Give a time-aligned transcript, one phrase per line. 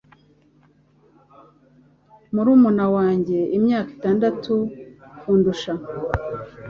[2.33, 4.53] Murumuna wanjye imyaka itandatu
[5.19, 5.73] kundusha.